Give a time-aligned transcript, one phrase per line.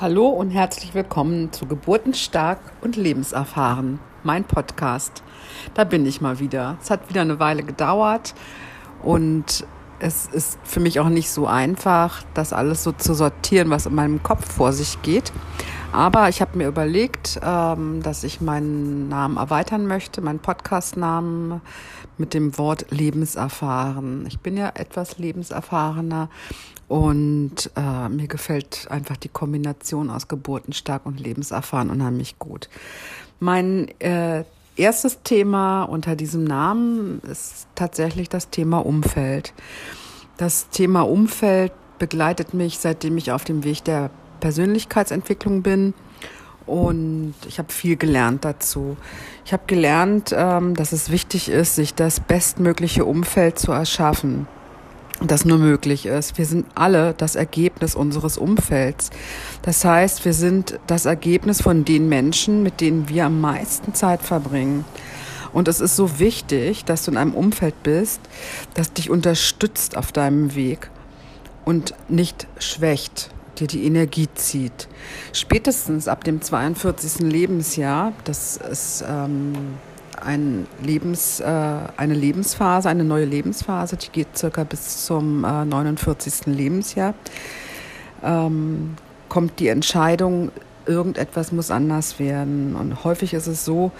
[0.00, 5.24] Hallo und herzlich willkommen zu Geburtenstark und Lebenserfahren, mein Podcast.
[5.74, 6.78] Da bin ich mal wieder.
[6.80, 8.36] Es hat wieder eine Weile gedauert
[9.02, 9.66] und
[9.98, 13.96] es ist für mich auch nicht so einfach, das alles so zu sortieren, was in
[13.96, 15.32] meinem Kopf vor sich geht.
[15.90, 21.60] Aber ich habe mir überlegt, ähm, dass ich meinen Namen erweitern möchte, meinen Podcastnamen
[22.18, 24.26] mit dem Wort lebenserfahren.
[24.28, 26.28] Ich bin ja etwas lebenserfahrener
[26.88, 32.70] und äh, mir gefällt einfach die Kombination aus geburtenstark und lebenserfahren unheimlich gut.
[33.40, 34.44] Mein äh,
[34.76, 39.52] erstes Thema unter diesem Namen ist tatsächlich das Thema Umfeld.
[40.38, 44.10] Das Thema Umfeld begleitet mich, seitdem ich auf dem Weg der
[44.40, 45.92] Persönlichkeitsentwicklung bin.
[46.64, 48.96] Und ich habe viel gelernt dazu.
[49.44, 54.46] Ich habe gelernt, ähm, dass es wichtig ist, sich das bestmögliche Umfeld zu erschaffen
[55.20, 56.38] das nur möglich ist.
[56.38, 59.10] Wir sind alle das Ergebnis unseres Umfelds.
[59.62, 64.22] Das heißt, wir sind das Ergebnis von den Menschen, mit denen wir am meisten Zeit
[64.22, 64.84] verbringen.
[65.52, 68.20] Und es ist so wichtig, dass du in einem Umfeld bist,
[68.74, 70.90] das dich unterstützt auf deinem Weg
[71.64, 74.88] und nicht schwächt, dir die Energie zieht.
[75.32, 77.20] Spätestens ab dem 42.
[77.20, 79.54] Lebensjahr, das ist ähm,
[80.22, 81.44] ein Lebens, äh,
[81.96, 86.46] eine Lebensphase, eine neue Lebensphase, die geht circa bis zum äh, 49.
[86.46, 87.14] Lebensjahr,
[88.22, 88.96] ähm,
[89.28, 90.50] kommt die Entscheidung,
[90.86, 92.74] irgendetwas muss anders werden.
[92.74, 93.92] Und häufig ist es so,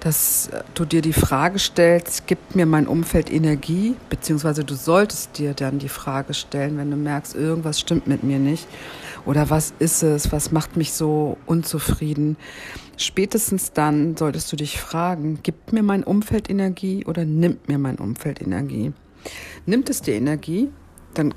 [0.00, 3.94] dass du dir die Frage stellst, gibt mir mein Umfeld Energie?
[4.10, 8.40] Beziehungsweise du solltest dir dann die Frage stellen, wenn du merkst, irgendwas stimmt mit mir
[8.40, 8.66] nicht.
[9.24, 10.32] Oder was ist es?
[10.32, 12.36] Was macht mich so unzufrieden?
[12.96, 17.98] Spätestens dann solltest du dich fragen, gibt mir mein Umfeld Energie oder nimmt mir mein
[17.98, 18.92] Umfeld Energie?
[19.66, 20.70] Nimmt es dir Energie,
[21.14, 21.34] dann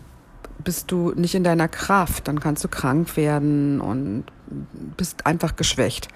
[0.64, 4.26] bist du nicht in deiner Kraft, dann kannst du krank werden und
[4.98, 6.08] bist einfach geschwächt.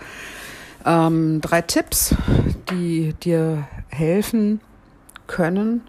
[0.86, 2.16] Ähm, drei Tipps,
[2.72, 4.62] die dir helfen
[5.28, 5.82] können,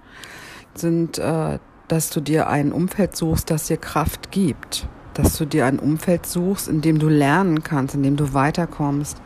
[0.75, 1.59] sind, äh,
[1.89, 4.87] dass du dir ein Umfeld suchst, das dir Kraft gibt.
[5.23, 9.21] Dass du dir ein Umfeld suchst, in dem du lernen kannst, in dem du weiterkommst.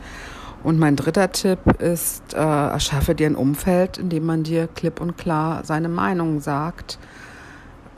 [0.62, 5.00] Und mein dritter Tipp ist, äh, erschaffe dir ein Umfeld, in dem man dir klipp
[5.00, 6.98] und klar seine Meinung sagt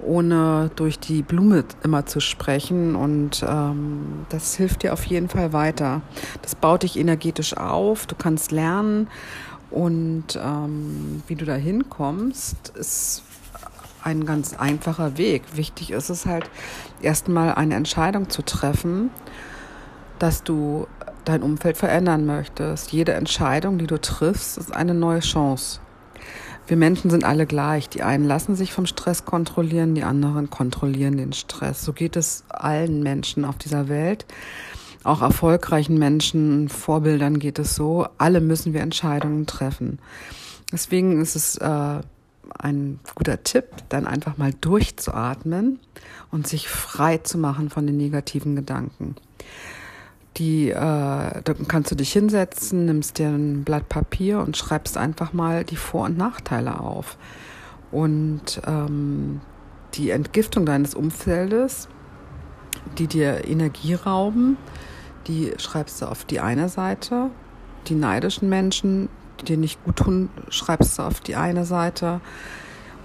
[0.03, 2.95] ohne durch die Blume immer zu sprechen.
[2.95, 6.03] Und ähm, das hilft dir auf jeden Fall weiter.
[6.43, 9.09] Das baut dich energetisch auf, du kannst lernen.
[9.71, 13.23] Und ähm, wie du da hinkommst, ist
[14.07, 15.43] ein ganz einfacher Weg.
[15.55, 16.49] Wichtig ist es halt,
[17.03, 19.11] erstmal eine Entscheidung zu treffen,
[20.21, 20.87] dass du
[21.25, 22.93] dein Umfeld verändern möchtest.
[22.93, 25.81] Jede Entscheidung, die du triffst, ist eine neue Chance.
[26.69, 27.89] Wir Menschen sind alle gleich.
[27.89, 31.85] Die einen lassen sich vom Stress kontrollieren, die anderen kontrollieren den Stress.
[31.85, 34.25] So geht es allen Menschen auf dieser Welt.
[35.03, 38.07] Auch erfolgreichen Menschen, Vorbildern geht es so.
[38.19, 39.99] Alle müssen wir Entscheidungen treffen.
[40.73, 42.01] Deswegen ist es äh,
[42.59, 45.79] ein guter Tipp, dann einfach mal durchzuatmen
[46.31, 49.17] und sich frei zu machen von den negativen Gedanken
[50.39, 55.33] die, äh, dann kannst du dich hinsetzen, nimmst dir ein Blatt Papier und schreibst einfach
[55.33, 57.17] mal die Vor- und Nachteile auf.
[57.91, 59.41] Und ähm,
[59.95, 61.89] die Entgiftung deines Umfeldes,
[62.99, 64.57] die dir Energie rauben,
[65.27, 67.31] die schreibst du auf die eine Seite.
[67.87, 69.09] Die neidischen Menschen,
[69.41, 72.21] die dir nicht gut tun, schreibst du auf die eine Seite.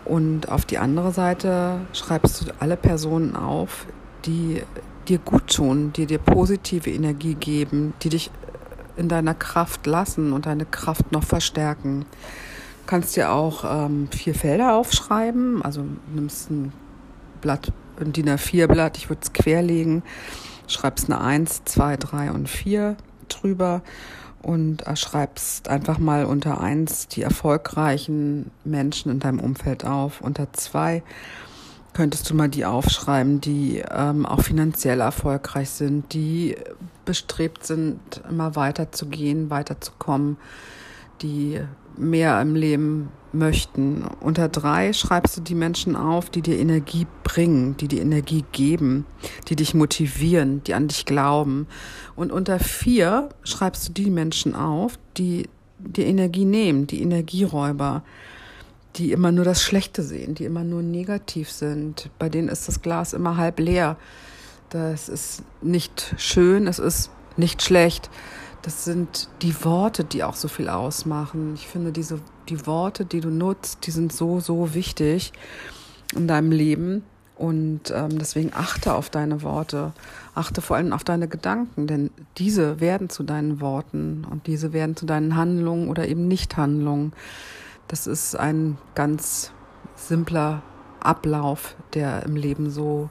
[0.06, 3.86] Und auf die andere Seite schreibst du alle Personen auf,
[4.26, 4.64] die
[5.08, 8.32] dir gut tun, die dir positive Energie geben, die dich
[8.98, 12.02] in deiner Kraft lassen und deine Kraft noch verstärken.
[12.02, 16.74] Du kannst dir auch ähm, vier Felder aufschreiben, also nimmst ein
[17.42, 20.04] Blatt, ein DIN A4-Blatt, ich würde es querlegen,
[20.68, 22.96] schreibst eine 1, 2, 3 und 4
[23.30, 23.82] drüber
[24.42, 31.04] und schreibst einfach mal unter 1 die erfolgreichen Menschen in deinem Umfeld auf, unter 2
[31.94, 36.56] könntest du mal die aufschreiben, die ähm, auch finanziell erfolgreich sind, die
[37.06, 38.00] bestrebt sind,
[38.30, 40.38] immer weiterzugehen, weiterzukommen,
[41.22, 41.60] die
[41.98, 44.04] mehr im Leben möchten.
[44.20, 49.06] Unter drei schreibst du die Menschen auf, die dir Energie bringen, die dir Energie geben,
[49.48, 51.68] die dich motivieren, die an dich glauben.
[52.16, 55.50] Und unter vier schreibst du die Menschen auf, die
[55.80, 58.04] dir Energie nehmen, die Energieräuber
[58.98, 62.10] die immer nur das Schlechte sehen, die immer nur negativ sind.
[62.20, 63.98] Bei denen ist das Glas immer halb leer.
[64.70, 68.10] Das ist nicht schön, es ist nicht schlecht.
[68.62, 71.54] Das sind die Worte, die auch so viel ausmachen.
[71.56, 75.34] Ich finde, diese, die Worte, die du nutzt, die sind so, so wichtig
[76.16, 77.04] in deinem Leben.
[77.36, 79.94] Und ähm, deswegen achte auf deine Worte,
[80.36, 84.96] achte vor allem auf deine Gedanken, denn diese werden zu deinen Worten und diese werden
[84.96, 87.14] zu deinen Handlungen oder eben Nichthandlungen.
[87.88, 89.54] Das ist ein ganz
[89.96, 90.62] simpler
[91.00, 93.10] Ablauf, der im Leben so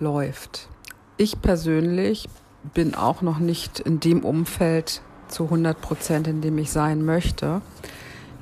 [0.00, 0.68] läuft.
[1.16, 2.28] Ich persönlich
[2.72, 7.60] bin auch noch nicht in dem Umfeld zu 100 Prozent, in dem ich sein möchte.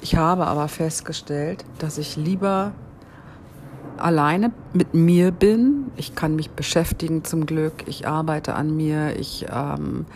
[0.00, 2.72] Ich habe aber festgestellt, dass ich lieber
[3.96, 5.90] alleine mit mir bin.
[5.96, 7.84] Ich kann mich beschäftigen zum Glück.
[7.86, 9.18] Ich arbeite an mir.
[9.18, 10.06] Ich ähm,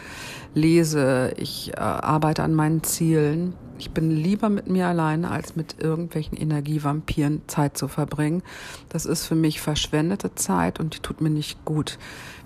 [0.54, 1.32] lese.
[1.36, 3.54] Ich äh, arbeite an meinen Zielen.
[3.78, 8.42] Ich bin lieber mit mir alleine, als mit irgendwelchen Energievampiren Zeit zu verbringen.
[8.88, 11.98] Das ist für mich verschwendete Zeit und die tut mir nicht gut.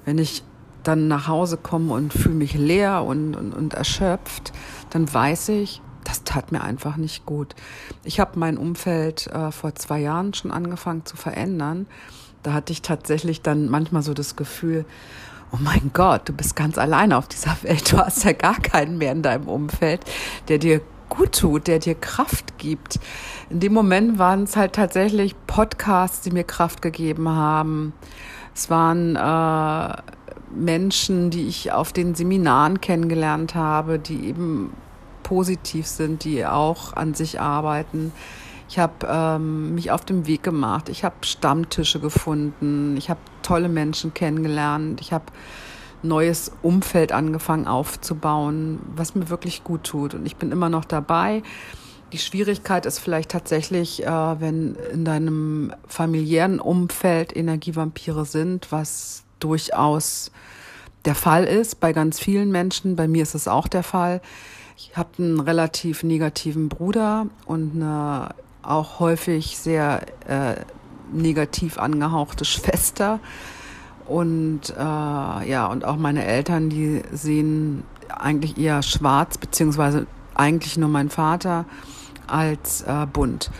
[0.05, 0.43] Wenn ich
[0.83, 4.53] dann nach Hause komme und fühle mich leer und, und, und erschöpft,
[4.91, 7.55] dann weiß ich, das tat mir einfach nicht gut.
[8.05, 11.87] Ich habe mein Umfeld äh, vor zwei Jahren schon angefangen zu verändern.
[12.43, 14.87] Da hatte ich tatsächlich dann manchmal so das Gefühl,
[15.53, 17.93] oh mein Gott, du bist ganz alleine auf dieser Welt.
[17.93, 20.05] Du hast ja gar keinen mehr in deinem Umfeld,
[20.49, 23.01] der dir gut tut, der dir Kraft gibt.
[23.51, 27.93] In dem Moment waren es halt tatsächlich Podcasts, die mir Kraft gegeben haben.
[28.55, 30.03] Es waren äh,
[30.51, 34.73] Menschen, die ich auf den Seminaren kennengelernt habe, die eben
[35.23, 38.13] positiv sind, die auch an sich arbeiten.
[38.69, 40.89] Ich habe ähm, mich auf den Weg gemacht.
[40.89, 42.97] Ich habe Stammtische gefunden.
[42.97, 45.01] Ich habe tolle Menschen kennengelernt.
[45.01, 45.25] Ich habe
[46.03, 50.15] neues Umfeld angefangen aufzubauen, was mir wirklich gut tut.
[50.15, 51.43] Und ich bin immer noch dabei.
[52.13, 60.31] Die Schwierigkeit ist vielleicht tatsächlich, äh, wenn in deinem familiären Umfeld Energievampire sind, was durchaus
[61.05, 62.95] der Fall ist bei ganz vielen Menschen.
[62.95, 64.21] Bei mir ist es auch der Fall
[64.83, 68.31] ich habe einen relativ negativen Bruder und eine
[68.63, 70.57] auch häufig sehr äh,
[71.13, 73.21] negativ angehauchte Schwester.
[74.07, 80.89] Und äh, ja, und auch meine Eltern, die sehen eigentlich eher schwarz, beziehungsweise eigentlich nur
[80.89, 81.67] mein Vater
[82.27, 83.51] als äh, bunt.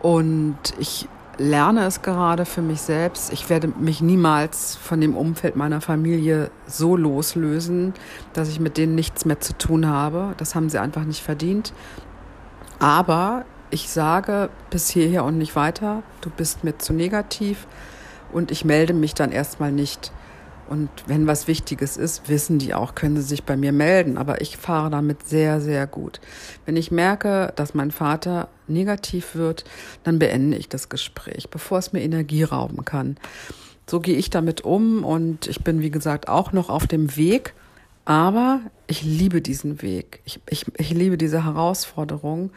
[0.00, 1.08] Und ich
[1.38, 3.32] lerne es gerade für mich selbst.
[3.32, 7.94] Ich werde mich niemals von dem Umfeld meiner Familie so loslösen,
[8.32, 10.34] dass ich mit denen nichts mehr zu tun habe.
[10.36, 11.72] Das haben sie einfach nicht verdient.
[12.78, 17.66] Aber ich sage bis hierher und nicht weiter, du bist mir zu negativ
[18.32, 20.12] und ich melde mich dann erstmal nicht.
[20.68, 24.16] Und wenn was Wichtiges ist, wissen die auch, können sie sich bei mir melden.
[24.16, 26.20] Aber ich fahre damit sehr, sehr gut.
[26.64, 29.64] Wenn ich merke, dass mein Vater negativ wird,
[30.04, 33.16] dann beende ich das Gespräch, bevor es mir Energie rauben kann.
[33.86, 37.54] So gehe ich damit um und ich bin, wie gesagt, auch noch auf dem Weg.
[38.06, 40.20] Aber ich liebe diesen Weg.
[40.24, 42.50] Ich, ich, ich liebe diese Herausforderung.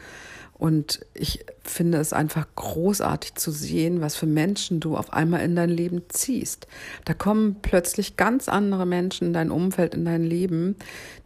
[0.58, 5.56] Und ich finde es einfach großartig zu sehen, was für Menschen du auf einmal in
[5.56, 6.68] dein Leben ziehst.
[7.06, 10.76] Da kommen plötzlich ganz andere Menschen in dein Umfeld, in dein Leben,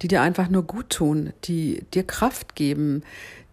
[0.02, 3.04] die dir einfach nur gut tun, die dir Kraft geben,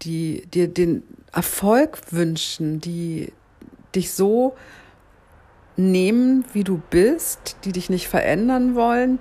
[0.03, 3.33] die dir den Erfolg wünschen, die
[3.95, 4.57] dich so
[5.77, 9.21] nehmen, wie du bist, die dich nicht verändern wollen,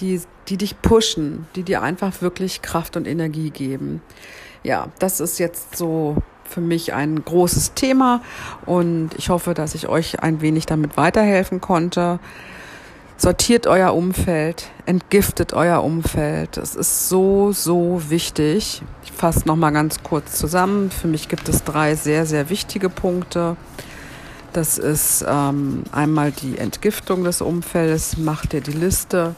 [0.00, 4.02] die, die dich pushen, die dir einfach wirklich Kraft und Energie geben
[4.66, 8.20] ja, das ist jetzt so für mich ein großes Thema
[8.66, 12.18] und ich hoffe, dass ich euch ein wenig damit weiterhelfen konnte.
[13.16, 16.56] Sortiert euer Umfeld, entgiftet euer Umfeld.
[16.56, 18.82] Es ist so, so wichtig.
[19.04, 20.90] Ich fasse noch mal ganz kurz zusammen.
[20.90, 23.56] Für mich gibt es drei sehr, sehr wichtige Punkte.
[24.52, 28.16] Das ist ähm, einmal die Entgiftung des Umfeldes.
[28.18, 29.34] Mach dir die Liste,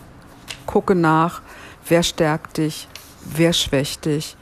[0.67, 1.43] gucke nach,
[1.87, 2.89] wer stärkt dich,
[3.25, 4.38] wer schwächt dich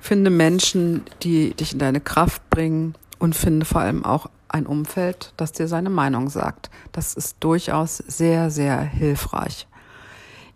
[0.00, 5.32] Finde Menschen, die dich in deine Kraft bringen und finde vor allem auch ein Umfeld,
[5.36, 6.70] das dir seine Meinung sagt.
[6.92, 9.66] Das ist durchaus sehr, sehr hilfreich.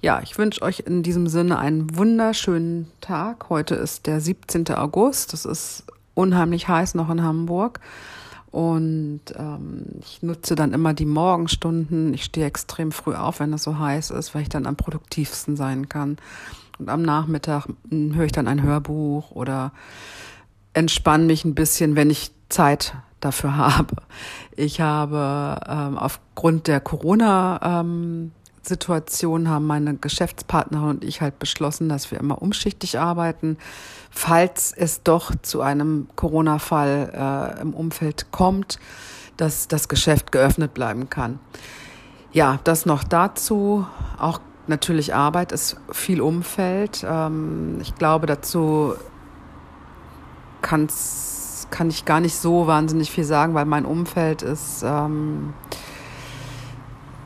[0.01, 3.51] Ja, ich wünsche euch in diesem Sinne einen wunderschönen Tag.
[3.51, 4.69] Heute ist der 17.
[4.75, 5.33] August.
[5.33, 5.85] Es ist
[6.15, 7.81] unheimlich heiß noch in Hamburg.
[8.51, 12.13] Und ähm, ich nutze dann immer die Morgenstunden.
[12.15, 15.57] Ich stehe extrem früh auf, wenn es so heiß ist, weil ich dann am produktivsten
[15.57, 16.19] sein kann.
[16.79, 19.73] Und am Nachmittag hm, höre ich dann ein Hörbuch oder
[20.75, 23.97] entspanne mich ein bisschen, wenn ich Zeit dafür habe.
[24.57, 31.89] Ich habe ähm, aufgrund der Corona ähm, Situation haben meine Geschäftspartnerin und ich halt beschlossen,
[31.89, 33.59] dass wir immer umschichtig arbeiten,
[34.11, 38.79] falls es doch zu einem Corona-Fall äh, im Umfeld kommt,
[39.37, 41.41] dass das Geschäft geöffnet bleiben kann.
[42.33, 43.87] Ja, das noch dazu.
[44.19, 47.05] Auch natürlich Arbeit ist viel Umfeld.
[47.09, 48.95] Ähm, ich glaube, dazu
[50.61, 55.55] kann's, kann ich gar nicht so wahnsinnig viel sagen, weil mein Umfeld ist ähm,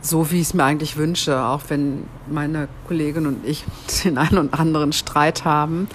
[0.07, 3.65] so, wie ich es mir eigentlich wünsche, auch wenn meine Kollegin und ich
[4.05, 5.89] den einen und anderen Streit haben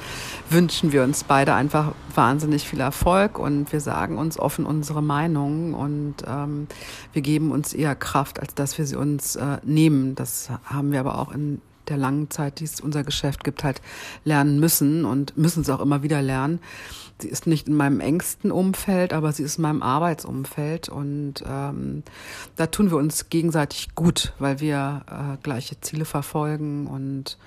[0.49, 5.73] wünschen wir uns beide einfach wahnsinnig viel Erfolg und wir sagen uns offen unsere Meinung
[5.73, 6.67] und ähm,
[7.13, 10.15] wir geben uns eher Kraft, als dass wir sie uns äh, nehmen.
[10.15, 13.81] Das haben wir aber auch in der langen Zeit, die es unser Geschäft gibt, halt
[14.23, 16.59] lernen müssen und müssen es auch immer wieder lernen.
[17.19, 22.03] Sie ist nicht in meinem engsten Umfeld, aber sie ist in meinem Arbeitsumfeld und ähm,
[22.55, 27.37] da tun wir uns gegenseitig gut, weil wir äh, gleiche Ziele verfolgen und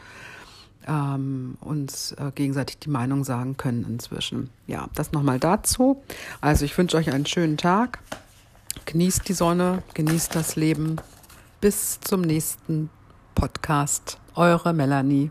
[0.87, 4.51] ähm, uns äh, gegenseitig die Meinung sagen können inzwischen.
[4.67, 6.03] Ja, das nochmal dazu.
[6.41, 7.99] Also ich wünsche euch einen schönen Tag.
[8.87, 10.97] Genießt die Sonne, genießt das Leben.
[11.61, 12.91] Bis zum nächsten
[13.35, 14.19] Podcast.
[14.37, 15.31] Eure Melanie.